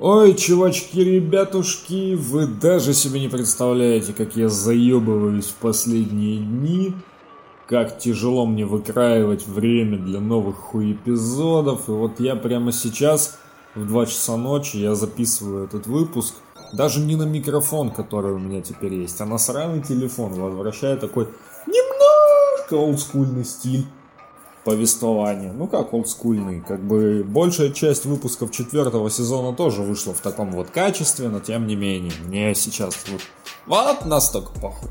Ой, 0.00 0.34
чувачки, 0.34 1.00
ребятушки, 1.00 2.14
вы 2.14 2.46
даже 2.46 2.94
себе 2.94 3.20
не 3.20 3.28
представляете, 3.28 4.14
как 4.14 4.36
я 4.36 4.48
заебываюсь 4.48 5.46
в 5.46 5.54
последние 5.56 6.38
дни, 6.38 6.94
как 7.68 7.98
тяжело 7.98 8.46
мне 8.46 8.64
выкраивать 8.64 9.46
время 9.46 9.98
для 9.98 10.18
новых 10.18 10.56
хуй 10.56 10.92
эпизодов, 10.92 11.88
и 11.88 11.92
вот 11.92 12.20
я 12.20 12.36
прямо 12.36 12.72
сейчас 12.72 13.38
в 13.74 13.86
2 13.86 14.06
часа 14.06 14.36
ночи 14.36 14.78
я 14.78 14.94
записываю 14.94 15.66
этот 15.66 15.86
выпуск, 15.86 16.34
даже 16.72 17.00
не 17.00 17.14
на 17.14 17.24
микрофон, 17.24 17.90
который 17.90 18.32
у 18.32 18.38
меня 18.38 18.62
теперь 18.62 18.94
есть, 18.94 19.20
а 19.20 19.26
на 19.26 19.36
сраный 19.36 19.82
телефон, 19.82 20.32
возвращая 20.32 20.96
такой 20.96 21.28
немножко 21.66 22.74
олдскульный 22.74 23.44
стиль 23.44 23.86
повествования. 24.64 25.52
Ну 25.52 25.66
как 25.66 25.92
олдскульный, 25.92 26.60
как 26.60 26.82
бы 26.86 27.24
большая 27.26 27.70
часть 27.70 28.04
выпусков 28.04 28.52
четвертого 28.52 29.10
сезона 29.10 29.56
тоже 29.56 29.82
вышла 29.82 30.14
в 30.14 30.20
таком 30.20 30.52
вот 30.52 30.70
качестве, 30.70 31.28
но 31.28 31.40
тем 31.40 31.66
не 31.66 31.76
менее, 31.76 32.12
мне 32.24 32.54
сейчас 32.54 32.96
вот, 33.10 33.22
вот 33.66 34.06
настолько 34.06 34.52
похуй. 34.60 34.88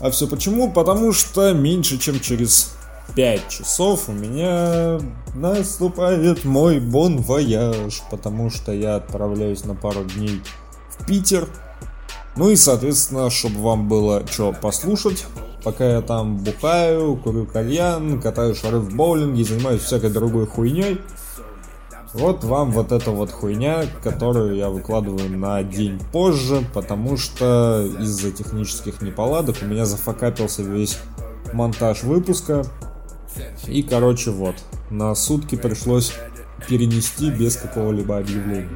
А 0.00 0.10
все 0.10 0.26
почему? 0.26 0.70
Потому 0.70 1.12
что 1.12 1.52
меньше 1.52 1.98
чем 1.98 2.20
через 2.20 2.74
5 3.14 3.48
часов 3.48 4.08
у 4.08 4.12
меня 4.12 5.00
наступает 5.34 6.44
мой 6.44 6.80
бон 6.80 7.18
вояж, 7.18 8.02
потому 8.10 8.50
что 8.50 8.72
я 8.72 8.96
отправляюсь 8.96 9.64
на 9.64 9.74
пару 9.74 10.04
дней 10.04 10.42
в 10.90 11.06
Питер. 11.06 11.48
Ну 12.36 12.50
и, 12.50 12.56
соответственно, 12.56 13.28
чтобы 13.30 13.60
вам 13.60 13.88
было 13.88 14.26
что 14.26 14.52
послушать, 14.52 15.26
пока 15.62 15.84
я 15.84 16.00
там 16.00 16.38
бухаю, 16.38 17.16
курю 17.16 17.46
кальян, 17.46 18.20
катаю 18.20 18.54
шары 18.54 18.78
в 18.78 18.94
боулинге, 18.94 19.44
занимаюсь 19.44 19.82
всякой 19.82 20.10
другой 20.10 20.46
хуйней. 20.46 21.00
Вот 22.14 22.44
вам 22.44 22.72
вот 22.72 22.92
эта 22.92 23.10
вот 23.10 23.30
хуйня, 23.30 23.86
которую 24.02 24.56
я 24.56 24.68
выкладываю 24.68 25.30
на 25.30 25.62
день 25.62 25.98
позже, 26.12 26.62
потому 26.74 27.16
что 27.16 27.88
из-за 28.00 28.32
технических 28.32 29.00
неполадок 29.00 29.56
у 29.62 29.64
меня 29.64 29.86
зафакапился 29.86 30.62
весь 30.62 30.98
монтаж 31.54 32.02
выпуска. 32.02 32.64
И, 33.66 33.82
короче, 33.82 34.30
вот, 34.30 34.56
на 34.90 35.14
сутки 35.14 35.56
пришлось 35.56 36.12
перенести 36.68 37.30
без 37.30 37.56
какого-либо 37.56 38.18
объявления. 38.18 38.68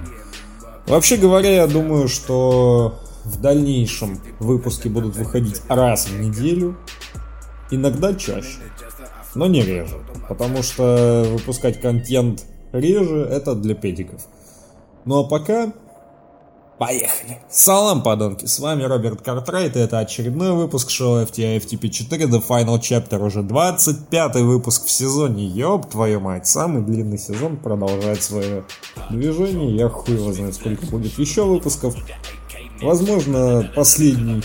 Вообще 0.87 1.17
говоря, 1.17 1.51
я 1.51 1.67
думаю, 1.67 2.09
что 2.09 2.99
в 3.27 3.41
дальнейшем 3.41 4.21
выпуски 4.39 4.89
будут 4.89 5.17
выходить 5.17 5.61
раз 5.69 6.09
в 6.09 6.21
неделю, 6.21 6.77
иногда 7.71 8.15
чаще, 8.15 8.61
но 9.35 9.47
не 9.47 9.63
реже, 9.63 9.97
потому 10.29 10.63
что 10.63 11.27
выпускать 11.29 11.81
контент 11.81 12.45
реже 12.73 13.21
это 13.21 13.55
для 13.55 13.75
педиков. 13.75 14.23
Ну 15.05 15.19
а 15.19 15.25
пока 15.25 15.73
Поехали! 16.79 17.41
Салам, 17.49 18.03
подонки! 18.03 18.45
С 18.45 18.59
вами 18.59 18.83
Роберт 18.83 19.23
Картрайт, 19.23 19.77
и 19.77 19.79
это 19.79 19.99
очередной 19.99 20.53
выпуск 20.53 20.91
шоу 20.91 21.23
FTI 21.23 21.57
FTP4 21.57 22.29
The 22.29 22.47
Final 22.47 22.79
Chapter, 22.79 23.19
уже 23.25 23.43
25 23.43 24.37
выпуск 24.37 24.85
в 24.85 24.91
сезоне, 24.91 25.47
ёб 25.47 25.89
твою 25.89 26.21
мать, 26.21 26.47
самый 26.47 26.83
длинный 26.83 27.17
сезон 27.17 27.57
продолжает 27.57 28.23
свое 28.23 28.65
движение, 29.09 29.75
я 29.75 29.89
хуй 29.89 30.17
его 30.17 30.35
знает, 30.35 30.55
сколько 30.55 30.85
будет 30.85 31.19
еще 31.19 31.45
выпусков. 31.45 31.97
Возможно, 32.81 33.71
последний 33.75 34.43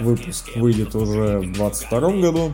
выпуск 0.00 0.50
выйдет 0.56 0.94
уже 0.94 1.38
в 1.38 1.52
22 1.52 2.00
году. 2.12 2.52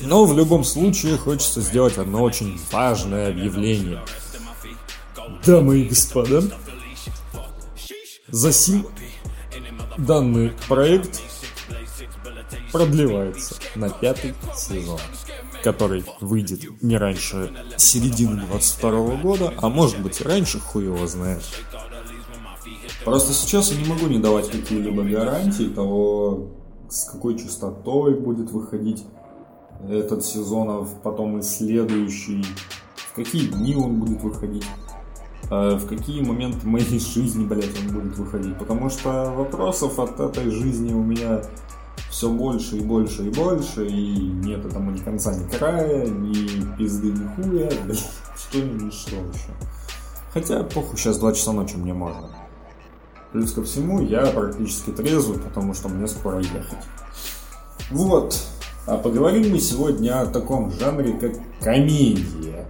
Но 0.00 0.24
в 0.24 0.36
любом 0.36 0.64
случае 0.64 1.16
хочется 1.16 1.60
сделать 1.60 1.98
одно 1.98 2.22
очень 2.22 2.58
важное 2.70 3.28
объявление. 3.28 4.00
Дамы 5.44 5.80
и 5.80 5.88
господа, 5.88 6.42
Засим 8.30 8.86
данный 9.96 10.52
проект 10.68 11.22
продлевается 12.70 13.54
на 13.74 13.88
пятый 13.88 14.34
сезон, 14.54 15.00
который 15.64 16.04
выйдет 16.20 16.82
не 16.82 16.98
раньше 16.98 17.50
середины 17.78 18.42
22 18.46 19.16
года, 19.16 19.54
а 19.56 19.70
может 19.70 19.98
быть 20.00 20.20
и 20.20 20.24
раньше, 20.24 20.60
хуй 20.60 20.84
его 20.84 21.06
знает. 21.06 21.42
Просто 23.08 23.32
сейчас 23.32 23.72
я 23.72 23.80
не 23.80 23.88
могу 23.88 24.06
не 24.06 24.18
давать 24.18 24.50
какие-либо 24.50 25.02
гарантии 25.02 25.64
того, 25.64 26.48
с 26.90 27.04
какой 27.10 27.38
частотой 27.38 28.14
будет 28.14 28.50
выходить 28.50 29.04
этот 29.88 30.24
сезон, 30.24 30.68
а 30.70 30.86
потом 31.02 31.38
и 31.38 31.42
следующий, 31.42 32.44
в 32.96 33.14
какие 33.14 33.46
дни 33.46 33.74
он 33.76 34.00
будет 34.00 34.22
выходить. 34.22 34.66
Э, 35.50 35.76
в 35.76 35.86
какие 35.86 36.20
моменты 36.20 36.66
моей 36.66 36.98
жизни, 36.98 37.46
блядь, 37.46 37.78
он 37.80 37.94
будет 37.94 38.18
выходить. 38.18 38.58
Потому 38.58 38.90
что 38.90 39.32
вопросов 39.34 39.98
от 39.98 40.20
этой 40.20 40.50
жизни 40.50 40.92
у 40.92 41.02
меня 41.02 41.40
все 42.10 42.30
больше 42.30 42.76
и 42.76 42.80
больше 42.80 43.28
и 43.28 43.30
больше, 43.30 43.86
и 43.86 44.16
нет 44.16 44.66
этому 44.66 44.90
ни 44.90 44.98
конца, 44.98 45.34
ни 45.34 45.48
края, 45.48 46.06
ни 46.06 46.76
пизды, 46.76 47.12
ни 47.12 47.26
хуя, 47.34 47.70
блядь, 47.84 48.06
что 48.36 48.58
ни 48.58 48.90
что 48.90 49.16
еще. 49.16 49.52
Хотя, 50.34 50.62
похуй, 50.62 50.98
сейчас 50.98 51.18
2 51.18 51.32
часа 51.32 51.52
ночи 51.52 51.76
мне 51.76 51.94
можно. 51.94 52.28
Плюс 53.32 53.52
ко 53.52 53.62
всему, 53.62 54.00
я 54.00 54.26
практически 54.26 54.90
трезвый, 54.90 55.38
потому 55.38 55.74
что 55.74 55.88
мне 55.88 56.08
скоро 56.08 56.38
ехать. 56.38 56.78
Вот. 57.90 58.36
А 58.86 58.96
поговорим 58.96 59.50
мы 59.50 59.58
сегодня 59.58 60.20
о 60.20 60.26
таком 60.26 60.70
жанре, 60.72 61.12
как 61.12 61.32
комедия. 61.60 62.66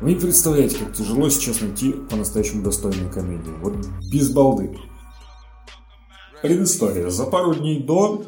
Вы 0.00 0.10
не 0.10 0.14
представляете, 0.16 0.78
как 0.78 0.94
тяжело 0.94 1.28
сейчас 1.30 1.60
найти 1.60 1.92
по-настоящему 1.92 2.62
достойную 2.62 3.10
комедию. 3.10 3.56
Вот 3.60 3.74
без 4.10 4.30
балды. 4.30 4.78
Предыстория. 6.42 7.08
За 7.08 7.24
пару 7.24 7.54
дней 7.54 7.82
до 7.82 8.24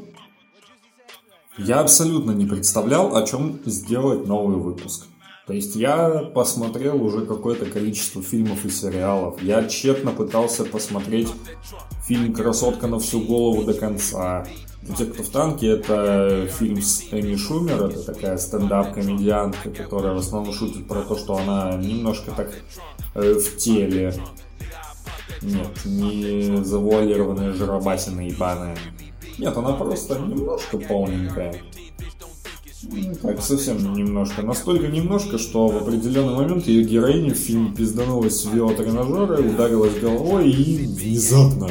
я 1.59 1.81
абсолютно 1.81 2.31
не 2.31 2.47
представлял, 2.47 3.17
о 3.17 3.23
чем 3.25 3.61
сделать 3.67 4.27
новый 4.27 4.57
выпуск. 4.57 5.07
То 5.49 5.55
есть 5.55 5.77
я 5.77 6.31
посмотрел 6.35 7.03
уже 7.03 7.25
какое-то 7.25 7.65
количество 7.65 8.21
фильмов 8.21 8.67
и 8.67 8.71
сериалов. 8.71 9.43
Я 9.43 9.67
тщетно 9.67 10.11
пытался 10.11 10.67
посмотреть 10.67 11.29
фильм 12.07 12.35
«Красотка 12.35 12.87
на 12.87 12.99
всю 12.99 13.23
голову» 13.23 13.65
до 13.65 13.73
конца. 13.73 14.47
Те, 14.99 15.07
кто 15.07 15.23
в 15.23 15.29
танке, 15.31 15.69
это 15.69 16.47
фильм 16.49 16.83
с 16.83 17.03
Эми 17.13 17.35
Шумер, 17.37 17.83
это 17.85 18.03
такая 18.03 18.37
стендап-комедиантка, 18.37 19.71
которая 19.71 20.13
в 20.13 20.19
основном 20.19 20.53
шутит 20.53 20.87
про 20.87 21.01
то, 21.01 21.17
что 21.17 21.39
она 21.39 21.75
немножко 21.77 22.31
так 22.33 22.53
э, 23.15 23.33
в 23.33 23.57
теле. 23.57 24.13
Нет, 25.41 25.85
не 25.87 26.63
завуалированная 26.63 27.55
жиробасина 27.55 28.21
ебаная. 28.21 28.77
Нет, 29.39 29.57
она 29.57 29.73
просто 29.73 30.19
немножко 30.19 30.77
полненькая. 30.77 31.55
Так, 33.23 33.43
совсем 33.43 33.95
немножко. 33.95 34.43
Настолько 34.43 34.87
немножко, 34.89 35.39
что 35.39 35.69
в 35.69 35.77
определенный 35.77 36.35
момент 36.35 36.67
ее 36.67 36.85
героиня 36.85 37.35
в 37.35 37.39
фильме 37.39 37.73
пизданулась 37.73 38.41
с 38.41 38.45
велотренажера, 38.47 39.41
ударилась 39.41 39.99
головой 39.99 40.51
и 40.51 40.87
внезапно 40.87 41.69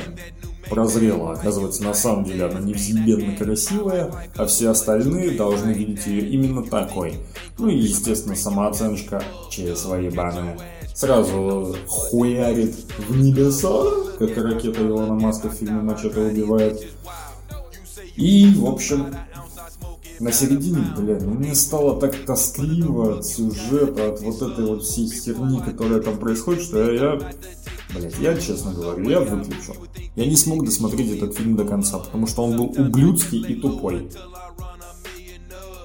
прозрела. 0.69 1.31
Оказывается, 1.33 1.83
на 1.83 1.94
самом 1.94 2.25
деле 2.25 2.45
она 2.45 2.59
невзъебенно 2.59 3.35
красивая, 3.35 4.11
а 4.35 4.45
все 4.45 4.69
остальные 4.69 5.31
должны 5.31 5.72
видеть 5.72 6.05
ее 6.05 6.28
именно 6.29 6.63
такой. 6.63 7.16
Ну 7.57 7.69
и, 7.69 7.78
естественно, 7.78 8.35
самооценочка 8.35 9.23
ЧСВ 9.49 9.99
ебаная. 9.99 10.57
Сразу 10.94 11.75
хуярит 11.88 12.75
в 13.07 13.17
небеса, 13.17 13.84
как 14.19 14.38
ракета 14.38 14.81
Илона 14.85 15.13
Маска 15.13 15.49
в 15.49 15.53
фильме 15.53 15.81
«Мачете 15.81 16.19
убивает». 16.19 16.88
И, 18.16 18.51
в 18.55 18.66
общем, 18.66 19.07
на 20.19 20.31
середине, 20.31 20.83
блядь, 20.97 21.22
ну, 21.22 21.31
мне 21.31 21.53
стало 21.55 22.00
так 22.00 22.16
тоскливо 22.25 23.17
от 23.17 23.25
сюжета, 23.25 24.09
от 24.09 24.22
вот 24.22 24.41
этой 24.41 24.66
вот 24.66 24.83
всей 24.83 25.09
херни, 25.09 25.59
которая 25.59 26.01
там 26.01 26.17
происходит, 26.17 26.63
что 26.63 26.91
я, 26.91 26.93
я 26.93 27.19
блядь, 27.93 28.19
я 28.19 28.37
честно 28.37 28.73
говорю, 28.73 29.09
я 29.09 29.19
выключил. 29.19 29.75
Я 30.16 30.25
не 30.25 30.35
смог 30.35 30.66
досмотреть 30.66 31.17
этот 31.17 31.35
фильм 31.35 31.55
до 31.55 31.66
конца, 31.66 31.99
потому 31.99 32.28
что 32.28 32.43
он 32.43 32.58
был 32.58 32.73
ублюдский 32.78 33.41
и 33.41 33.55
тупой. 33.55 34.09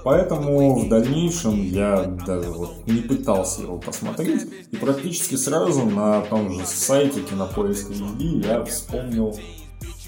Поэтому 0.04 0.80
в 0.80 0.88
дальнейшем 0.88 1.62
я 1.62 2.02
даже 2.26 2.50
вот 2.50 2.86
не 2.86 3.02
пытался 3.02 3.62
его 3.62 3.78
посмотреть. 3.78 4.48
И 4.72 4.76
практически 4.76 5.36
сразу 5.36 5.84
на 5.84 6.22
том 6.22 6.52
же 6.52 6.66
сайте 6.66 7.20
Кинопоиска 7.20 7.92
HD 7.92 8.44
я 8.44 8.64
вспомнил 8.64 9.38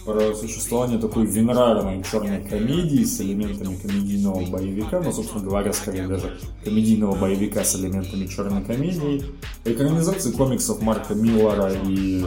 про 0.05 0.35
существование 0.35 0.99
такой 0.99 1.27
винрарной 1.27 2.03
черной 2.03 2.45
комедии 2.45 3.05
с 3.05 3.21
элементами 3.21 3.77
комедийного 3.77 4.45
боевика, 4.47 5.01
ну, 5.01 5.13
собственно 5.13 5.43
говоря, 5.43 5.73
скорее 5.73 6.07
даже 6.07 6.39
комедийного 6.63 7.17
боевика 7.17 7.65
с 7.65 7.75
элементами 7.77 8.27
черной 8.27 8.63
комедии, 8.63 9.25
экранизации 9.65 10.33
комиксов 10.33 10.83
Марка 10.83 11.15
Миллера 11.15 11.73
и 11.87 12.25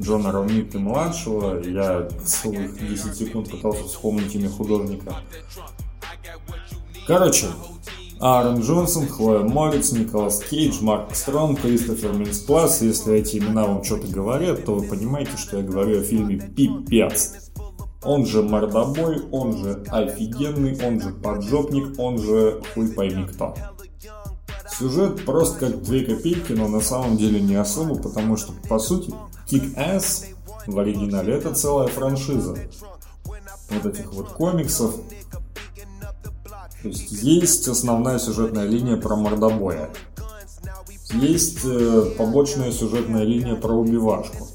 Джона 0.00 0.30
Ромиты 0.30 0.78
младшего. 0.78 1.62
Я 1.62 2.08
целых 2.24 2.78
10 2.78 3.14
секунд 3.14 3.50
пытался 3.50 3.84
вспомнить 3.84 4.34
имя 4.34 4.50
художника. 4.50 5.16
Короче, 7.06 7.46
Аарон 8.18 8.60
Джонсон, 8.60 9.06
Хлоя 9.08 9.42
Морец, 9.42 9.92
Николас 9.92 10.40
Кейдж, 10.40 10.80
Марк 10.80 11.14
Стронг, 11.14 11.60
Кристофер 11.60 12.14
Минскласс. 12.14 12.80
Если 12.80 13.14
эти 13.14 13.36
имена 13.36 13.66
вам 13.66 13.84
что-то 13.84 14.06
говорят, 14.06 14.64
то 14.64 14.74
вы 14.74 14.86
понимаете, 14.86 15.36
что 15.36 15.58
я 15.58 15.62
говорю 15.62 16.00
о 16.00 16.02
фильме 16.02 16.38
«Пипец». 16.38 17.50
Он 18.02 18.24
же 18.24 18.42
мордобой, 18.42 19.22
он 19.32 19.58
же 19.58 19.82
офигенный, 19.88 20.78
он 20.82 21.00
же 21.00 21.10
поджопник, 21.10 21.98
он 21.98 22.18
же 22.18 22.62
хуй 22.72 22.88
пойми 22.88 23.26
кто. 23.26 23.54
Сюжет 24.78 25.24
просто 25.24 25.58
как 25.58 25.82
две 25.82 26.04
копейки, 26.04 26.52
но 26.52 26.68
на 26.68 26.80
самом 26.80 27.16
деле 27.16 27.40
не 27.40 27.56
особо, 27.56 27.96
потому 27.96 28.36
что, 28.36 28.52
по 28.68 28.78
сути, 28.78 29.12
Kick-Ass 29.50 30.26
в 30.66 30.78
оригинале 30.78 31.34
это 31.34 31.54
целая 31.54 31.88
франшиза. 31.88 32.56
Вот 33.70 33.86
этих 33.86 34.12
вот 34.12 34.28
комиксов, 34.28 34.94
то 36.86 36.98
есть 36.98 37.22
есть 37.22 37.68
основная 37.68 38.18
сюжетная 38.18 38.66
линия 38.66 38.96
про 38.96 39.16
мордобоя. 39.16 39.90
Есть 41.14 41.60
э, 41.64 42.12
побочная 42.16 42.70
сюжетная 42.70 43.24
линия 43.24 43.56
про 43.56 43.72
убивашку. 43.72 44.48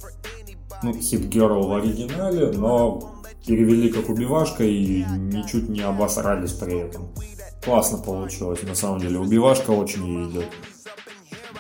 Ну, 0.84 0.92
Hit 0.92 1.30
Girl 1.30 1.68
в 1.68 1.74
оригинале, 1.74 2.52
но 2.52 3.22
перевели 3.46 3.90
как 3.90 4.10
убивашка 4.10 4.64
и 4.64 5.04
ничуть 5.04 5.68
не 5.68 5.82
обосрались 5.82 6.52
при 6.54 6.80
этом. 6.80 7.10
Классно 7.64 7.98
получилось, 7.98 8.64
на 8.64 8.76
самом 8.76 9.00
деле. 9.00 9.20
Убивашка 9.20 9.72
очень 9.72 10.06
ей 10.06 10.30
идет. 10.30 10.46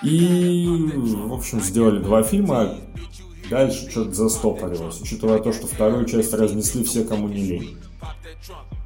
И, 0.03 0.91
в 0.95 1.33
общем, 1.33 1.61
сделали 1.61 2.01
два 2.01 2.23
фильма. 2.23 2.75
Дальше 3.49 3.89
что-то 3.91 4.13
застопорилось, 4.13 5.01
учитывая 5.01 5.39
то, 5.39 5.51
что 5.51 5.67
вторую 5.67 6.05
часть 6.05 6.33
разнесли 6.33 6.85
все, 6.85 7.03
кому 7.03 7.27
не 7.27 7.43
лень. 7.43 7.77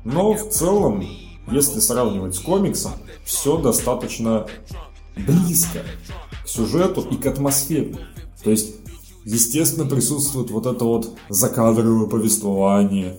Но 0.03 0.33
в 0.33 0.49
целом 0.49 1.03
если 1.47 1.79
сравнивать 1.79 2.35
с 2.35 2.39
комиксом, 2.39 2.93
все 3.23 3.57
достаточно 3.57 4.47
близко 5.15 5.79
к 6.43 6.47
сюжету 6.47 7.01
и 7.01 7.15
к 7.15 7.25
атмосфере. 7.25 7.95
То 8.43 8.51
есть, 8.51 8.75
естественно, 9.23 9.85
присутствует 9.85 10.51
вот 10.51 10.65
это 10.65 10.85
вот 10.85 11.17
закадровое 11.29 12.07
повествование. 12.07 13.17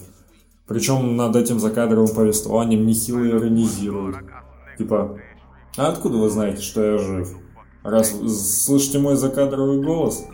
Причем 0.66 1.16
над 1.16 1.36
этим 1.36 1.60
закадровым 1.60 2.14
повествованием 2.14 2.86
нехило 2.86 3.26
иронизируют. 3.26 4.16
Типа, 4.78 5.18
а 5.76 5.88
откуда 5.88 6.18
вы 6.18 6.28
знаете, 6.28 6.62
что 6.62 6.82
я 6.82 6.98
жив? 6.98 7.36
Раз 7.82 8.12
слышите 8.64 8.98
мой 8.98 9.16
закадровый 9.16 9.82
голос? 9.82 10.24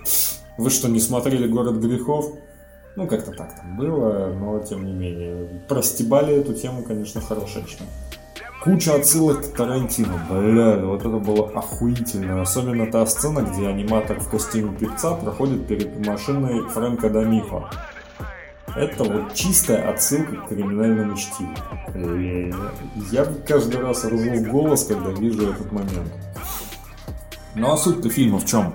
Вы 0.56 0.70
что, 0.70 0.88
не 0.88 1.00
смотрели 1.00 1.46
«Город 1.48 1.76
грехов»? 1.76 2.32
Ну, 2.94 3.06
как-то 3.06 3.32
так 3.32 3.56
там 3.56 3.76
было, 3.76 4.32
но 4.34 4.58
тем 4.60 4.84
не 4.84 4.92
менее. 4.92 5.48
Простебали 5.66 6.34
эту 6.34 6.52
тему, 6.52 6.82
конечно, 6.82 7.20
хорошечно. 7.20 7.86
Куча 8.62 8.94
отсылок 8.94 9.42
к 9.44 9.56
Тарантино. 9.56 10.20
Бля, 10.30 10.76
вот 10.76 11.00
это 11.00 11.16
было 11.16 11.48
охуительно. 11.48 12.42
Особенно 12.42 12.90
та 12.90 13.04
сцена, 13.06 13.40
где 13.40 13.66
аниматор 13.66 14.20
в 14.20 14.28
костюме 14.28 14.76
певца 14.76 15.14
проходит 15.14 15.66
перед 15.66 16.06
машиной 16.06 16.68
Фрэнка 16.68 17.10
Домихо. 17.10 17.70
Это 18.76 19.04
вот 19.04 19.34
чистая 19.34 19.90
отсылка 19.90 20.36
к 20.36 20.48
криминальному 20.48 21.16
чтиву. 21.16 21.54
Я 23.10 23.26
каждый 23.46 23.80
раз 23.80 24.04
ржу 24.04 24.44
голос, 24.50 24.84
когда 24.84 25.10
вижу 25.10 25.50
этот 25.50 25.72
момент. 25.72 26.12
Ну 27.54 27.72
а 27.72 27.76
суть-то 27.76 28.10
фильма 28.10 28.38
в 28.38 28.46
чем? 28.46 28.72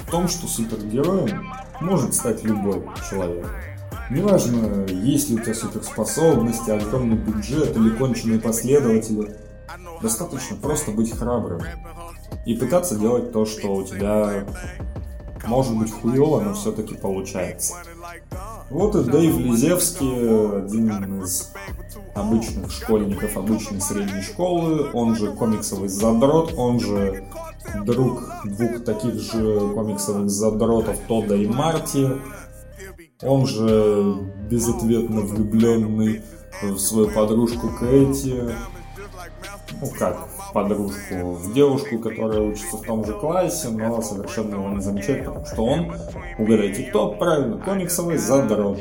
В 0.00 0.10
том, 0.10 0.28
что 0.28 0.46
супергероем 0.46 1.46
может 1.80 2.14
стать 2.14 2.44
любой 2.44 2.82
человек. 3.08 3.46
Неважно, 4.10 4.86
есть 4.86 5.30
ли 5.30 5.36
у 5.36 5.38
тебя 5.38 5.54
суперспособности, 5.54 6.70
огромный 6.70 7.16
бюджет 7.16 7.76
или 7.76 7.90
конченые 7.90 8.40
последователи. 8.40 9.36
Достаточно 10.02 10.56
просто 10.56 10.90
быть 10.90 11.16
храбрым 11.16 11.62
и 12.46 12.54
пытаться 12.54 12.96
делать 12.96 13.32
то, 13.32 13.46
что 13.46 13.74
у 13.74 13.84
тебя 13.84 14.46
может 15.46 15.76
быть 15.76 15.92
хуево, 15.92 16.40
но 16.40 16.54
все-таки 16.54 16.94
получается. 16.94 17.74
Вот 18.70 18.94
и 18.96 19.04
Дэйв 19.04 19.36
Лизевский, 19.38 20.64
один 20.64 21.22
из 21.22 21.52
обычных 22.14 22.70
школьников 22.70 23.36
обычной 23.36 23.80
средней 23.80 24.22
школы, 24.22 24.90
он 24.92 25.16
же 25.16 25.32
комиксовый 25.32 25.88
задрот, 25.88 26.54
он 26.56 26.80
же 26.80 27.24
друг 27.84 28.22
двух 28.44 28.84
таких 28.84 29.14
же 29.14 29.72
комиксовых 29.74 30.30
задротов 30.30 30.98
Тодда 31.08 31.36
и 31.36 31.46
Марти. 31.46 32.08
Он 33.22 33.46
же 33.46 34.14
безответно 34.50 35.20
влюбленный 35.20 36.22
в 36.62 36.78
свою 36.78 37.10
подружку 37.10 37.68
Кэти. 37.68 38.54
Ну 39.80 39.88
как, 39.98 40.28
подружку, 40.52 41.34
в 41.34 41.52
девушку, 41.54 41.98
которая 41.98 42.40
учится 42.42 42.76
в 42.76 42.82
том 42.82 43.04
же 43.04 43.12
классе, 43.14 43.68
но 43.68 44.02
совершенно 44.02 44.56
его 44.56 44.68
не 44.70 44.80
замечает, 44.80 45.24
потому 45.24 45.46
что 45.46 45.64
он, 45.64 45.92
угадайте 46.38 46.84
кто, 46.84 47.12
правильно, 47.12 47.58
комиксовый 47.58 48.18
задрот. 48.18 48.80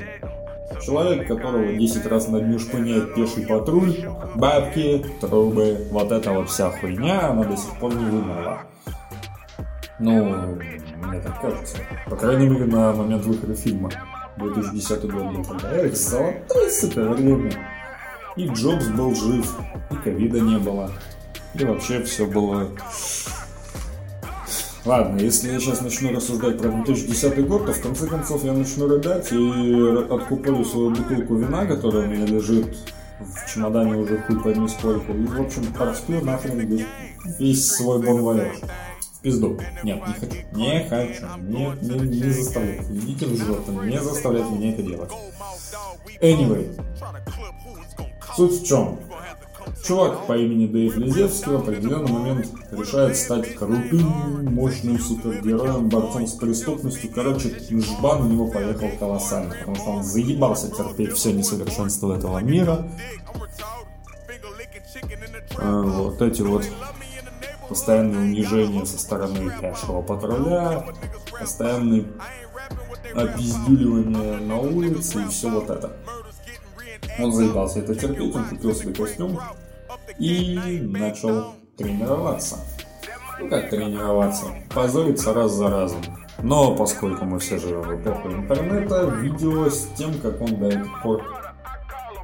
Человек, 0.81 1.27
которого 1.27 1.73
10 1.73 2.05
раз 2.05 2.27
на 2.27 2.39
дню 2.39 2.57
шпыняет 2.59 3.13
пеший 3.13 3.45
патруль, 3.45 3.97
бабки, 4.35 5.05
трубы, 5.19 5.87
вот 5.91 6.11
эта 6.11 6.31
вот 6.31 6.49
вся 6.49 6.71
хуйня, 6.71 7.29
она 7.29 7.43
до 7.43 7.57
сих 7.57 7.77
пор 7.79 7.93
не 7.93 8.05
вымерла. 8.05 8.63
Ну, 9.99 10.57
мне 11.03 11.19
так 11.21 11.41
кажется. 11.41 11.77
По 12.09 12.15
крайней 12.15 12.47
мере, 12.47 12.65
на 12.65 12.93
момент 12.93 13.25
выхода 13.25 13.55
фильма. 13.55 13.89
2010 14.37 15.11
год 15.11 15.33
был 15.33 15.43
тогда. 15.43 15.71
Эх, 15.73 15.95
золотое, 15.95 17.09
время. 17.13 17.51
И 18.35 18.47
Джобс 18.47 18.87
был 18.87 19.13
жив, 19.13 19.53
и 19.91 19.95
ковида 19.95 20.39
не 20.39 20.57
было. 20.57 20.91
И 21.53 21.65
вообще 21.65 22.01
все 22.03 22.25
было... 22.25 22.69
Ладно, 24.85 25.19
если 25.19 25.51
я 25.51 25.59
сейчас 25.59 25.81
начну 25.81 26.13
рассуждать 26.13 26.57
про 26.57 26.69
2010 26.69 27.45
год, 27.47 27.65
то 27.65 27.73
в 27.73 27.81
конце 27.81 28.07
концов 28.07 28.45
я 28.45 28.53
начну 28.53 28.87
рыдать 28.87 29.29
и 29.31 30.05
откуплю 30.09 30.63
свою 30.63 30.91
бутылку 30.91 31.35
вина, 31.35 31.65
которая 31.65 32.07
у 32.07 32.09
меня 32.09 32.25
лежит 32.25 32.77
в 33.19 33.53
чемодане 33.53 33.97
уже 33.97 34.17
хуй 34.19 34.41
пойми 34.41 34.67
сколько. 34.69 35.11
И, 35.11 35.25
в 35.25 35.41
общем, 35.41 35.65
просплю 35.73 36.21
нахрен 36.21 36.85
весь 37.37 37.71
свой 37.71 38.01
бонвояж 39.19 39.21
пизду. 39.21 39.57
Нет, 39.83 40.01
не 40.07 40.13
хочу. 40.13 40.35
Не 40.53 40.83
хочу. 40.89 41.25
Нет, 41.41 41.81
не, 41.81 42.19
не 42.19 42.31
заставляйте. 42.31 42.83
Идите 42.93 43.25
в 43.25 43.37
жопу. 43.37 43.71
Не 43.83 44.01
заставляйте 44.01 44.49
меня 44.51 44.71
это 44.71 44.83
делать. 44.83 45.11
Anyway. 46.21 46.81
Суть 48.35 48.61
в 48.61 48.65
чем? 48.65 48.99
Чувак 49.85 50.27
по 50.27 50.37
имени 50.37 50.67
Дэйв 50.67 50.97
Лизевский 50.97 51.51
в 51.51 51.57
определенный 51.57 52.11
момент 52.11 52.47
решает 52.71 53.15
стать 53.17 53.55
крутым, 53.55 54.45
мощным 54.45 54.99
супергероем, 54.99 55.89
борцом 55.89 56.27
с 56.27 56.33
преступностью. 56.33 57.11
Короче, 57.13 57.55
жбан 57.69 58.21
у 58.23 58.29
него 58.29 58.47
поехал 58.47 58.89
колоссально, 58.97 59.55
потому 59.55 59.75
что 59.75 59.89
он 59.91 60.03
заебался 60.03 60.69
терпеть 60.71 61.13
все 61.13 61.31
несовершенство 61.33 62.15
этого 62.15 62.39
мира. 62.39 62.89
А, 65.57 65.81
вот 65.81 66.21
эти 66.21 66.41
вот 66.41 66.65
постоянное 67.69 68.19
унижение 68.19 68.85
со 68.85 68.97
стороны 68.97 69.51
пешего 69.61 70.01
патруля, 70.01 70.83
постоянное 71.39 72.03
опиздюливание 73.15 74.37
на 74.37 74.57
улице 74.57 75.21
и 75.21 75.27
все 75.27 75.49
вот 75.49 75.69
это. 75.69 75.95
Он 77.19 77.31
заебался 77.31 77.79
это 77.79 77.95
терпеть, 77.95 78.35
он 78.35 78.45
купил 78.45 78.75
себе 78.75 78.93
костюм 78.93 79.39
и 80.17 80.81
начал 80.81 81.53
тренироваться. 81.77 82.57
Ну 83.39 83.49
как 83.49 83.69
тренироваться? 83.69 84.45
Позориться 84.73 85.33
раз 85.33 85.53
за 85.53 85.69
разом. 85.69 86.01
Но 86.41 86.75
поскольку 86.75 87.25
мы 87.25 87.39
все 87.39 87.57
живем 87.57 87.81
в 87.81 88.01
эпоху 88.01 88.29
интернета, 88.29 89.05
видео 89.05 89.69
с 89.69 89.87
тем, 89.97 90.13
как 90.19 90.41
он 90.41 90.63
этих 90.63 91.01
пор 91.03 91.23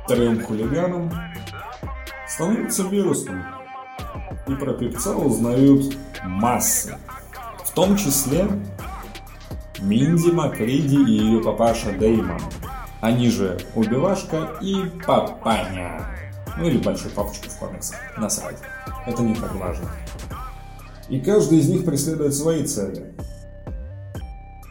трем 0.07 0.41
хулиганом 0.43 1.11
становится 2.27 2.83
вирусным 2.83 3.43
и 4.47 4.55
про 4.55 4.73
певца 4.73 5.15
узнают 5.15 5.97
массы. 6.23 6.97
В 7.63 7.71
том 7.71 7.97
числе 7.97 8.47
Минди 9.79 10.31
Макриди 10.31 10.95
и 10.95 11.17
ее 11.17 11.41
папаша 11.41 11.91
Деймон. 11.91 12.39
Они 13.01 13.29
же 13.29 13.57
Убивашка 13.75 14.57
и 14.61 14.75
Папаня. 15.05 16.07
Ну 16.57 16.65
или 16.65 16.77
Большой 16.77 17.11
Папочка 17.11 17.49
в 17.49 17.59
комиксах. 17.59 17.99
Насрать. 18.17 18.57
Это 19.05 19.21
не 19.21 19.35
так 19.35 19.53
важно. 19.55 19.89
И 21.09 21.19
каждый 21.19 21.59
из 21.59 21.69
них 21.69 21.85
преследует 21.85 22.33
свои 22.33 22.63
цели. 22.63 23.13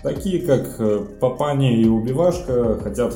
Такие 0.03 0.45
как 0.47 0.81
э, 0.81 1.07
Папаня 1.21 1.77
и 1.77 1.87
Убивашка 1.87 2.81
хотят 2.81 3.15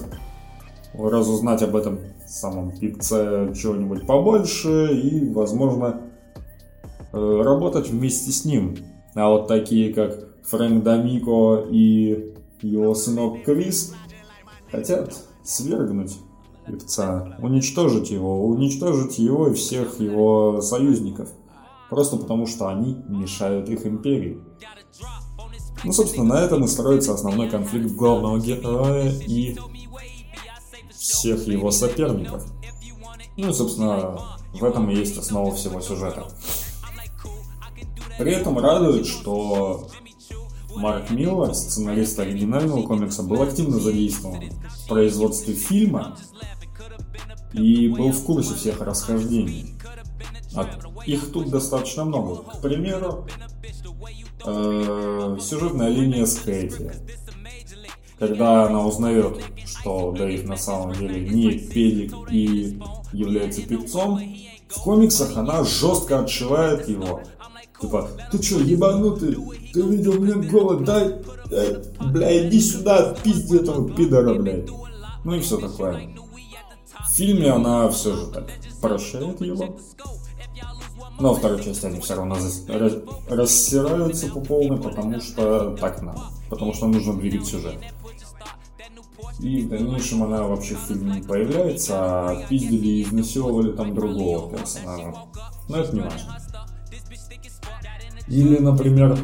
разузнать 0.94 1.62
об 1.62 1.76
этом 1.76 2.00
самом 2.26 2.70
певце 2.70 3.52
чего-нибудь 3.54 4.06
побольше 4.06 4.88
и, 4.92 5.28
возможно, 5.32 6.02
работать 7.42 7.88
вместе 7.90 8.30
с 8.30 8.44
ним. 8.44 8.76
А 9.14 9.28
вот 9.28 9.48
такие, 9.48 9.92
как 9.92 10.28
Фрэнк 10.44 10.82
Дамико 10.82 11.66
и 11.70 12.34
его 12.62 12.94
сынок 12.94 13.44
Крис, 13.44 13.94
хотят 14.70 15.14
свергнуть 15.42 16.16
певца, 16.66 17.36
уничтожить 17.40 18.10
его, 18.10 18.46
уничтожить 18.46 19.18
его 19.18 19.48
и 19.48 19.54
всех 19.54 20.00
его 20.00 20.60
союзников. 20.60 21.30
Просто 21.90 22.16
потому, 22.16 22.46
что 22.46 22.68
они 22.68 22.96
мешают 23.08 23.68
их 23.70 23.86
империи. 23.86 24.40
Ну, 25.84 25.92
собственно, 25.92 26.34
на 26.34 26.40
этом 26.40 26.64
и 26.64 26.68
строится 26.68 27.14
основной 27.14 27.48
конфликт 27.48 27.92
главного 27.92 28.38
героя 28.38 29.10
и 29.26 29.56
всех 30.90 31.46
его 31.46 31.70
соперников. 31.70 32.44
Ну 33.38 33.52
собственно, 33.52 34.18
в 34.52 34.64
этом 34.64 34.90
и 34.90 34.96
есть 34.96 35.16
основа 35.16 35.54
всего 35.54 35.80
сюжета. 35.80 36.26
При 38.18 38.32
этом 38.32 38.58
радует, 38.58 39.06
что 39.06 39.88
Марк 40.74 41.10
Миллер, 41.10 41.54
сценарист 41.54 42.18
оригинального 42.18 42.82
комикса, 42.82 43.22
был 43.22 43.42
активно 43.42 43.78
задействован 43.78 44.50
в 44.50 44.88
производстве 44.88 45.54
фильма 45.54 46.16
и 47.52 47.88
был 47.88 48.12
в 48.12 48.24
курсе 48.24 48.54
всех 48.54 48.80
расхождений. 48.80 49.74
А 50.54 50.68
их 51.06 51.32
тут 51.32 51.50
достаточно 51.50 52.04
много. 52.04 52.42
К 52.42 52.60
примеру, 52.60 53.26
э, 54.44 55.38
сюжетная 55.40 55.88
линия 55.88 56.26
с 56.26 56.38
Кэти. 56.38 56.92
Когда 58.18 58.66
она 58.66 58.84
узнает, 58.84 59.38
что 59.64 60.10
Дэйв 60.10 60.44
на 60.44 60.56
самом 60.56 60.94
деле 60.94 61.28
не 61.28 61.52
педик 61.52 62.14
и 62.30 62.80
является 63.12 63.62
певцом, 63.62 64.20
в 64.68 64.82
комиксах 64.82 65.36
она 65.36 65.62
жестко 65.64 66.20
отшивает 66.20 66.88
его. 66.88 67.22
Типа, 67.80 68.08
ты 68.30 68.38
чё, 68.38 68.60
ебанутый? 68.60 69.36
Ты 69.72 69.82
видел 69.82 70.14
мне 70.14 70.34
голод? 70.48 70.84
Дай, 70.84 71.14
дай, 71.48 71.76
бля, 72.12 72.48
иди 72.48 72.60
сюда, 72.60 73.14
пизди 73.22 73.56
этого 73.56 73.88
пидора, 73.88 74.34
блядь. 74.34 74.68
Ну 75.24 75.34
и 75.34 75.40
все 75.40 75.58
такое. 75.58 76.10
В 77.08 77.12
фильме 77.14 77.50
она 77.50 77.88
все 77.90 78.14
же 78.16 78.26
так 78.26 78.46
прощает 78.80 79.40
его. 79.40 79.76
Но 81.20 81.34
второй 81.34 81.62
части 81.62 81.86
они 81.86 82.00
все 82.00 82.14
равно 82.14 82.36
рассираются 83.28 84.28
по 84.28 84.40
полной, 84.40 84.78
потому 84.78 85.20
что 85.20 85.76
так 85.76 86.02
надо. 86.02 86.20
Потому 86.50 86.74
что 86.74 86.86
нужно 86.86 87.14
двигать 87.14 87.46
сюжет. 87.46 87.76
И 89.40 89.62
в 89.62 89.68
дальнейшем 89.68 90.24
она 90.24 90.42
вообще 90.44 90.74
в 90.74 90.80
фильме 90.80 91.16
не 91.16 91.22
появляется, 91.22 91.94
а 91.96 92.46
пиздили 92.48 92.88
и 92.88 93.02
изнасиловали 93.02 93.72
там 93.72 93.94
другого 93.94 94.50
персонажа. 94.56 95.14
Но 95.68 95.76
это 95.76 95.94
не 95.94 96.00
важно. 96.00 96.38
Или, 98.30 98.58
например, 98.58 99.18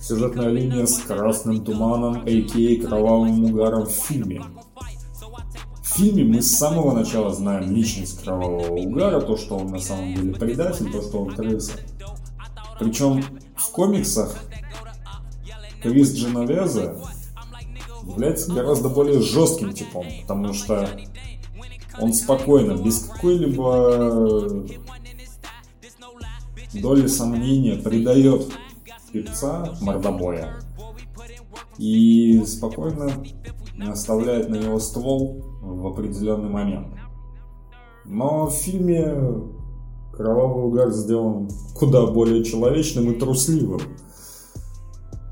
сюжетная 0.00 0.48
линия 0.48 0.86
с 0.86 0.98
красным 0.98 1.64
туманом, 1.64 2.22
а.к.а. 2.22 2.86
кровавым 2.86 3.44
угаром 3.44 3.86
в 3.86 3.90
фильме. 3.90 4.42
В 5.82 5.96
фильме 5.96 6.24
мы 6.24 6.42
с 6.42 6.56
самого 6.56 6.92
начала 6.92 7.32
знаем 7.32 7.74
личность 7.74 8.22
кровавого 8.22 8.72
угара, 8.72 9.20
то, 9.20 9.36
что 9.36 9.56
он 9.56 9.68
на 9.68 9.78
самом 9.78 10.14
деле 10.14 10.34
предатель, 10.34 10.90
то, 10.90 11.02
что 11.02 11.22
он 11.22 11.34
крыса. 11.34 11.72
Причем 12.78 13.24
в 13.56 13.70
комиксах 13.72 14.36
Крис 15.82 16.14
Дженовезе 16.14 16.94
является 18.06 18.52
гораздо 18.52 18.88
более 18.88 19.20
жестким 19.20 19.72
типом, 19.72 20.06
потому 20.22 20.52
что 20.52 20.88
он 22.00 22.12
спокойно, 22.12 22.80
без 22.80 23.00
какой-либо 23.00 24.66
доли 26.74 27.06
сомнения 27.06 27.76
предает 27.76 28.52
певца 29.12 29.74
мордобоя 29.80 30.60
и 31.78 32.42
спокойно 32.46 33.10
оставляет 33.88 34.48
на 34.48 34.56
него 34.56 34.78
ствол 34.78 35.42
в 35.60 35.86
определенный 35.86 36.50
момент. 36.50 36.88
Но 38.04 38.46
в 38.46 38.54
фильме 38.54 39.14
Кровавый 40.18 40.64
угар 40.64 40.90
сделан 40.90 41.48
куда 41.76 42.04
более 42.06 42.42
человечным 42.42 43.12
и 43.12 43.14
трусливым. 43.14 43.80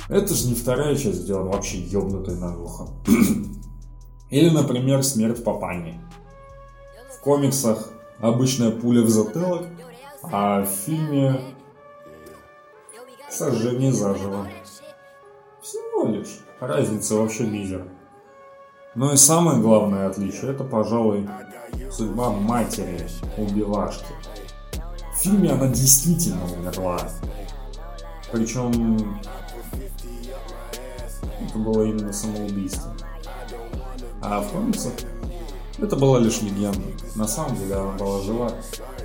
Это 0.08 0.32
же 0.32 0.46
не 0.46 0.54
вторая 0.54 0.94
часть 0.94 1.22
сделана 1.22 1.50
вообще 1.50 1.78
ёбнутой 1.78 2.36
наглухо. 2.36 2.86
Или, 4.30 4.48
например, 4.50 5.02
смерть 5.02 5.42
Папани. 5.42 6.00
В 7.10 7.20
комиксах 7.20 7.90
обычная 8.20 8.70
пуля 8.70 9.02
в 9.02 9.08
затылок, 9.08 9.66
а 10.22 10.62
в 10.62 10.66
фильме 10.66 11.40
сожжение 13.30 13.92
заживо. 13.92 14.46
Всего 15.60 16.06
лишь. 16.06 16.40
Разница 16.60 17.16
вообще 17.16 17.44
мизер. 17.44 17.86
Но 18.94 19.12
и 19.12 19.16
самое 19.16 19.60
главное 19.60 20.08
отличие, 20.08 20.52
это, 20.52 20.64
пожалуй, 20.64 21.28
судьба 21.90 22.30
матери 22.30 23.06
убивашки. 23.36 24.06
В 25.12 25.18
фильме 25.18 25.52
она 25.52 25.68
действительно 25.68 26.44
умерла. 26.44 26.98
Причем 28.32 29.20
это 31.40 31.58
было 31.58 31.82
именно 31.84 32.12
самоубийство. 32.12 32.94
А 34.22 34.40
в 34.40 34.50
комиксах 34.50 34.92
это 35.78 35.94
была 35.96 36.18
лишь 36.18 36.40
легенда. 36.40 36.80
На 37.14 37.28
самом 37.28 37.56
деле 37.56 37.74
она 37.74 37.92
была 37.92 38.22
жива. 38.22 38.50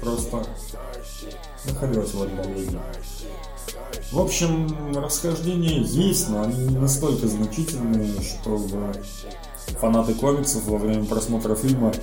Просто 0.02 0.44
находилась 1.66 2.14
в 2.14 2.22
отдалении. 2.22 2.80
В 4.12 4.20
общем, 4.20 4.94
расхождения 4.96 5.82
есть, 5.82 6.30
но 6.30 6.44
они 6.44 6.68
не 6.68 6.78
настолько 6.78 7.28
значительные, 7.28 8.12
чтобы 8.22 8.94
фанаты 9.80 10.14
комиксов 10.14 10.66
во 10.66 10.78
время 10.78 11.06
просмотра 11.06 11.56
фильма 11.56 11.94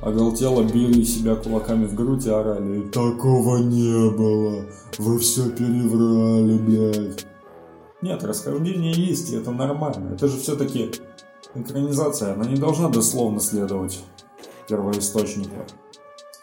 оголтело 0.00 0.62
били 0.62 1.04
себя 1.04 1.36
кулаками 1.36 1.86
в 1.86 1.94
грудь 1.94 2.26
и 2.26 2.30
орали 2.30 2.82
«Такого 2.88 3.58
не 3.58 4.10
было! 4.10 4.64
Вы 4.98 5.18
все 5.18 5.50
переврали, 5.50 6.58
блядь!» 6.58 7.26
Нет, 8.02 8.22
расхождения 8.24 8.92
есть, 8.92 9.32
и 9.32 9.36
это 9.36 9.50
нормально. 9.50 10.14
Это 10.14 10.28
же 10.28 10.38
все-таки 10.38 10.92
экранизация, 11.54 12.34
она 12.34 12.44
не 12.44 12.56
должна 12.56 12.88
дословно 12.88 13.40
следовать 13.40 14.04
первоисточнику. 14.68 15.64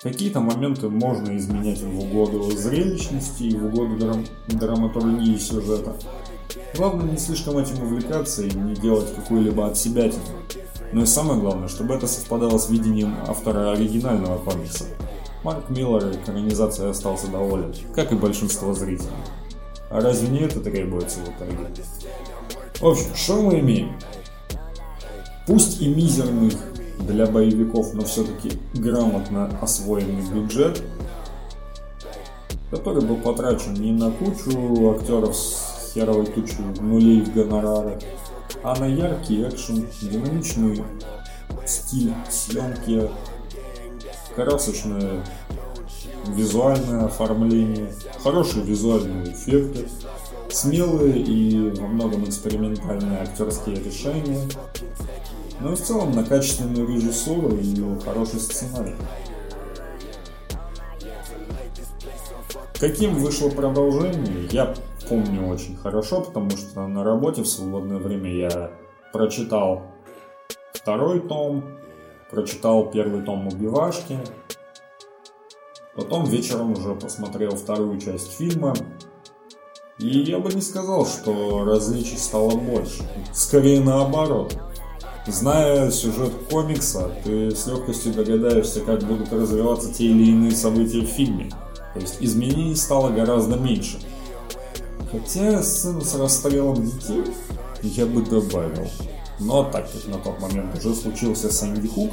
Какие-то 0.04 0.42
моменты 0.42 0.90
можно 0.90 1.38
изменять 1.38 1.82
в 1.82 1.98
угоду 1.98 2.52
зрелищности 2.52 3.44
и 3.44 3.56
в 3.56 3.68
угоду 3.68 3.96
драм 3.96 4.26
драматургии 4.48 5.38
сюжета. 5.38 5.96
Главное 6.76 7.10
не 7.10 7.18
слишком 7.18 7.58
этим 7.58 7.82
увлекаться 7.82 8.44
и 8.44 8.52
не 8.54 8.76
делать 8.76 9.16
какую-либо 9.16 9.66
от 9.66 9.78
себя 9.78 10.10
тему. 10.10 10.26
Но 10.92 11.04
и 11.04 11.06
самое 11.06 11.40
главное, 11.40 11.70
чтобы 11.70 11.94
это 11.94 12.06
совпадало 12.08 12.58
с 12.58 12.70
видением 12.70 13.16
автора 13.26 13.72
оригинального 13.72 14.40
комикса. 14.40 14.84
Марк 15.42 15.70
Миллер 15.70 16.12
экранизацией 16.12 16.92
остался 16.92 17.28
доволен, 17.28 17.74
как 17.96 18.12
и 18.12 18.16
большинство 18.16 18.74
зрителей. 18.74 19.10
А 19.90 20.02
разве 20.02 20.28
не 20.28 20.40
это 20.40 20.60
требуется 20.60 21.20
в 21.20 21.30
итоге? 21.30 21.58
В 22.82 22.88
общем, 22.88 23.16
что 23.16 23.42
мы 23.42 23.60
имеем? 23.60 23.94
Пусть 25.48 25.82
и 25.82 25.88
мизерный 25.88 26.52
для 27.00 27.26
боевиков, 27.26 27.94
но 27.94 28.04
все-таки 28.04 28.58
грамотно 28.74 29.50
освоенный 29.62 30.22
бюджет, 30.30 30.82
который 32.72 33.04
был 33.04 33.18
потрачен 33.18 33.74
не 33.74 33.92
на 33.92 34.12
кучу 34.12 34.92
актеров 34.92 35.36
с 35.36 35.92
херовой 35.94 36.26
тучей 36.26 36.64
нулей 36.80 37.22
в 37.22 37.34
гонорары, 37.34 38.00
а 38.64 38.76
на 38.80 38.86
яркий 38.86 39.44
экшен, 39.44 39.86
динамичный 40.02 40.84
стиль 41.66 42.14
съемки, 42.30 43.10
красочное 44.36 45.24
визуальное 46.28 47.06
оформление, 47.06 47.94
хорошие 48.24 48.64
визуальные 48.64 49.34
эффекты, 49.34 49.88
смелые 50.50 51.20
и 51.20 51.72
во 51.72 51.88
многом 51.88 52.26
экспериментальные 52.26 53.20
актерские 53.20 53.76
решения, 53.76 54.40
но 55.60 55.74
и 55.74 55.76
в 55.76 55.82
целом 55.82 56.12
на 56.12 56.24
качественную 56.24 56.88
режиссуру 56.88 57.56
и 57.58 58.00
хороший 58.04 58.40
сценарий. 58.40 58.96
Каким 62.80 63.16
вышло 63.16 63.50
продолжение, 63.50 64.48
я 64.52 64.74
помню 65.08 65.48
очень 65.48 65.78
хорошо, 65.78 66.22
потому 66.22 66.50
что 66.52 66.88
на 66.88 67.04
работе 67.04 67.42
в 67.42 67.48
свободное 67.48 67.98
время 67.98 68.34
я 68.34 68.72
прочитал 69.14 69.84
второй 70.74 71.22
том, 71.22 71.64
прочитал 72.30 72.90
первый 72.92 73.22
том 73.24 73.48
«Убивашки», 73.48 74.18
потом 75.96 76.26
вечером 76.26 76.74
уже 76.74 76.96
посмотрел 76.96 77.52
вторую 77.52 78.00
часть 78.00 78.34
фильма, 78.34 78.74
и 80.00 80.20
я 80.20 80.40
бы 80.40 80.52
не 80.52 80.62
сказал, 80.62 81.06
что 81.06 81.64
различий 81.64 82.18
стало 82.18 82.58
больше. 82.58 83.04
Скорее 83.34 83.80
наоборот. 83.82 84.58
Зная 85.26 85.90
сюжет 85.90 86.34
комикса, 86.50 87.10
ты 87.24 87.52
с 87.52 87.66
легкостью 87.66 88.14
догадаешься, 88.14 88.82
как 88.82 89.04
будут 89.04 89.32
развиваться 89.32 89.94
те 89.94 90.06
или 90.06 90.32
иные 90.32 90.52
события 90.52 91.02
в 91.02 91.08
фильме. 91.10 91.50
То 91.94 92.00
есть 92.02 92.18
изменений 92.20 92.76
стало 92.76 93.10
гораздо 93.10 93.56
меньше. 93.56 94.00
Хотя 95.12 95.64
сцену 95.64 96.02
с 96.02 96.16
расстрелом 96.16 96.84
детей 96.84 97.24
я 97.84 98.06
бы 98.06 98.22
добавил. 98.22 98.90
Но 99.40 99.64
так 99.64 99.90
как 99.92 100.08
на 100.08 100.18
тот 100.18 100.42
момент 100.42 100.76
уже 100.78 100.94
случился 100.94 101.52
Сэнди 101.52 101.88
Хук, 101.88 102.12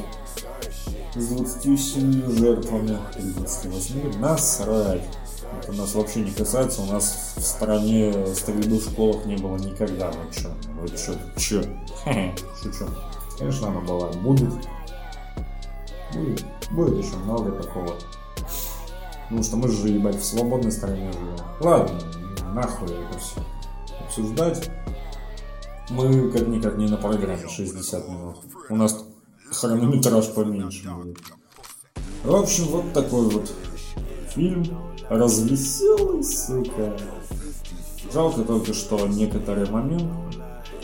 с 1.17 1.27
27 1.27 2.37
жертвами 2.39 2.97
или 3.19 3.31
28, 3.33 4.21
насрать. 4.21 5.03
Это 5.59 5.73
нас 5.73 5.95
вообще 5.95 6.21
не 6.21 6.31
касается, 6.31 6.83
у 6.83 6.87
нас 6.87 7.35
в 7.37 7.43
стране 7.43 8.13
стрельбы 8.35 8.79
в 8.79 8.83
школах 8.83 9.25
не 9.27 9.37
было 9.37 9.57
никогда. 9.57 10.11
Ну 10.11 10.33
чё, 10.33 10.51
вы 10.81 10.89
чё, 10.89 11.15
чё? 11.37 11.63
Шучу. 12.63 12.87
Конечно, 13.39 13.69
она 13.69 13.81
была, 13.81 14.09
будет. 14.13 14.53
Будет, 16.13 16.45
будет 16.71 17.05
еще 17.05 17.17
много 17.17 17.53
такого. 17.53 17.95
Потому 19.25 19.43
что 19.43 19.57
мы 19.57 19.69
же, 19.69 19.89
ебать, 19.89 20.17
в 20.17 20.25
свободной 20.25 20.73
стране 20.73 21.13
живем. 21.13 21.37
Ладно, 21.61 22.01
нахуй 22.53 22.89
это 22.89 23.19
все 23.19 23.41
обсуждать. 24.05 24.71
Мы 25.91 26.31
как-никак 26.31 26.77
не 26.77 26.89
на 26.89 26.97
программе 26.97 27.49
60 27.49 28.09
минут. 28.09 28.37
У 28.69 28.77
нас 28.77 29.05
хронометраж 29.53 30.33
поменьше 30.35 30.89
будет. 30.91 31.19
В 32.25 32.35
общем, 32.35 32.65
вот 32.65 32.93
такой 32.93 33.29
вот 33.31 33.51
фильм. 34.35 34.65
Развеселый, 35.09 36.23
сука. 36.23 36.97
Жалко 38.13 38.43
только, 38.43 38.73
что 38.75 39.07
некоторые 39.07 39.67
моменты 39.71 40.09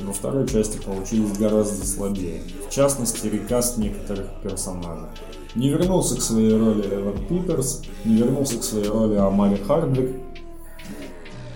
во 0.00 0.12
второй 0.12 0.47
части 0.47 0.79
получились 0.79 1.38
гораздо 1.38 1.87
слабее. 1.87 2.43
В 2.69 2.73
частности, 2.73 3.26
рекаст 3.26 3.79
некоторых 3.79 4.26
персонажей. 4.43 5.09
Не 5.55 5.71
вернулся 5.71 6.17
к 6.17 6.21
своей 6.21 6.57
роли 6.57 6.83
Эван 6.95 7.26
Питерс, 7.26 7.83
не 8.05 8.17
вернулся 8.17 8.59
к 8.59 8.65
своей 8.65 8.88
роли 8.88 9.15
Амали 9.15 9.57
Хардвик, 9.57 10.17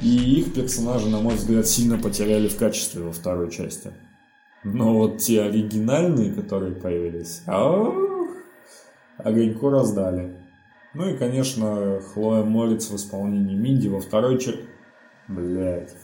и 0.00 0.40
их 0.40 0.54
персонажи, 0.54 1.08
на 1.10 1.20
мой 1.20 1.34
взгляд, 1.34 1.66
сильно 1.66 1.98
потеряли 1.98 2.48
в 2.48 2.56
качестве 2.56 3.02
во 3.02 3.12
второй 3.12 3.50
части. 3.50 3.92
Но 4.64 4.94
вот 4.94 5.18
те 5.18 5.42
оригинальные, 5.42 6.32
которые 6.32 6.74
появились, 6.74 7.42
огоньку 9.18 9.68
раздали. 9.68 10.39
Ну 10.92 11.08
и, 11.08 11.16
конечно, 11.16 12.00
Хлоя 12.12 12.42
Морец 12.42 12.90
в 12.90 12.96
исполнении 12.96 13.54
Минди 13.54 13.88
во 13.88 14.00
второй 14.00 14.38
части... 14.38 14.64
Блять. 15.28 15.94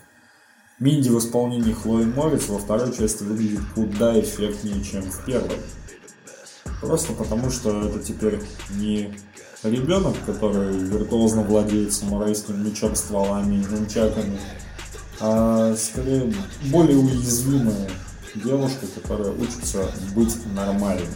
Минди 0.79 1.09
в 1.09 1.19
исполнении 1.19 1.73
Хлои 1.73 2.05
Морец 2.05 2.49
во 2.49 2.59
второй 2.59 2.95
части 2.95 3.25
выглядит 3.25 3.63
куда 3.75 4.19
эффектнее, 4.21 4.85
чем 4.85 5.03
в 5.03 5.25
первой. 5.25 5.59
Просто 6.81 7.13
потому, 7.15 7.51
что 7.51 7.83
это 7.83 7.99
теперь 7.99 8.41
не 8.77 9.13
ребенок, 9.65 10.15
который 10.25 10.77
виртуозно 10.77 11.43
владеет 11.43 11.93
самурайским 11.93 12.65
мечом, 12.65 12.95
стволами 12.95 13.57
и 13.57 13.67
нунчаками, 13.67 14.39
а 15.19 15.75
скорее 15.75 16.33
более 16.71 16.99
уязвимая 16.99 17.91
девушка, 18.35 18.87
которая 18.95 19.33
учится 19.33 19.91
быть 20.15 20.37
нормальной. 20.55 21.07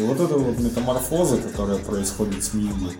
И 0.00 0.02
вот 0.02 0.18
эта 0.18 0.34
вот 0.34 0.58
метаморфоза, 0.58 1.36
которая 1.36 1.76
происходит 1.76 2.42
с 2.42 2.54
Миги, 2.54 2.96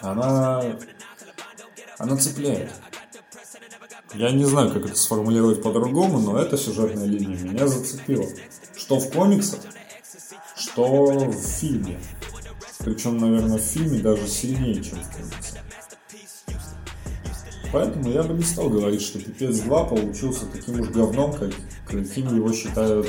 она, 0.00 0.64
она 1.96 2.16
цепляет. 2.16 2.72
Я 4.14 4.32
не 4.32 4.44
знаю, 4.44 4.72
как 4.72 4.84
это 4.86 4.96
сформулировать 4.96 5.62
по-другому, 5.62 6.18
но 6.18 6.38
эта 6.40 6.58
сюжетная 6.58 7.06
линия 7.06 7.38
меня 7.38 7.68
зацепила. 7.68 8.26
Что 8.76 8.98
в 8.98 9.12
комиксах, 9.12 9.60
что 10.56 11.06
в 11.30 11.40
фильме. 11.40 12.00
Причем, 12.80 13.18
наверное, 13.18 13.58
в 13.58 13.62
фильме 13.62 14.00
даже 14.00 14.26
сильнее, 14.26 14.82
чем 14.82 14.98
в 14.98 15.16
комиксах. 15.16 15.58
Поэтому 17.72 18.10
я 18.10 18.24
бы 18.24 18.34
не 18.34 18.42
стал 18.42 18.70
говорить, 18.70 19.02
что 19.02 19.20
Пипец 19.20 19.60
2 19.60 19.84
получился 19.84 20.46
таким 20.46 20.80
уж 20.80 20.88
говном, 20.88 21.32
как, 21.32 21.52
каким 21.86 22.34
его 22.34 22.52
считают 22.52 23.06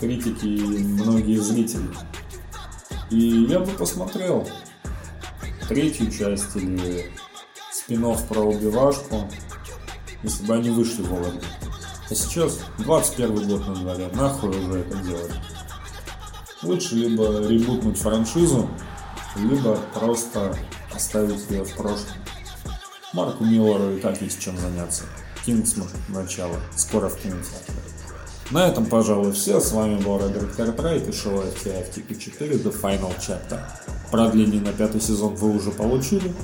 критики 0.00 0.46
и 0.46 0.82
многие 0.82 1.38
зрители. 1.38 1.88
И 3.10 3.44
я 3.48 3.60
бы 3.60 3.70
посмотрел 3.72 4.48
третью 5.68 6.10
часть 6.10 6.56
или 6.56 7.12
спин 7.70 8.16
про 8.28 8.40
убивашку, 8.40 9.28
если 10.22 10.46
бы 10.46 10.54
они 10.54 10.70
вышли 10.70 11.02
вовремя. 11.02 11.40
А 12.08 12.14
сейчас 12.14 12.60
21 12.78 13.48
год 13.48 13.68
на 13.68 13.74
дворе, 13.74 14.10
нахуй 14.14 14.50
уже 14.50 14.80
это 14.80 14.96
делать. 14.98 15.32
Лучше 16.62 16.94
либо 16.96 17.46
ребутнуть 17.46 17.98
франшизу, 17.98 18.68
либо 19.36 19.76
просто 19.94 20.56
оставить 20.94 21.48
ее 21.50 21.64
в 21.64 21.74
прошлом. 21.76 22.16
Марку 23.12 23.44
Миллеру 23.44 23.96
и 23.96 24.00
так 24.00 24.20
есть 24.22 24.40
чем 24.40 24.56
заняться. 24.56 25.04
Кингсман 25.44 25.88
начало. 26.08 26.56
Скоро 26.76 27.08
в 27.08 27.16
кинотеатре. 27.16 27.79
На 28.50 28.66
этом, 28.66 28.86
пожалуй, 28.86 29.32
все. 29.32 29.60
С 29.60 29.70
вами 29.72 30.00
был 30.02 30.18
Роберт 30.18 30.54
Картрайт 30.56 31.08
и 31.08 31.12
шоу 31.12 31.42
FTF 31.42 32.18
4 32.18 32.56
The 32.56 32.80
Final 32.80 33.14
Chapter. 33.18 33.60
Продление 34.10 34.60
на 34.60 34.72
пятый 34.72 35.00
сезон 35.00 35.36
вы 35.36 35.54
уже 35.54 35.70
получили, 35.70 36.34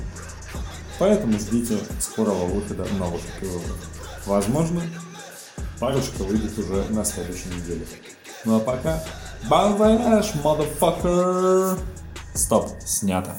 поэтому 0.99 1.37
ждите 1.37 1.77
скорого 1.99 2.45
выхода 2.45 2.85
новых 2.97 3.21
эпизодов. 3.37 3.75
Возможно, 4.25 4.81
парочка 5.79 6.23
выйдет 6.23 6.57
уже 6.57 6.85
на 6.89 7.03
следующей 7.03 7.49
неделе. 7.49 7.85
Ну 8.45 8.55
а 8.55 8.59
пока, 8.61 9.03
bye, 9.49 9.77
motherfucker! 10.41 11.77
Стоп, 12.33 12.69
снято. 12.85 13.37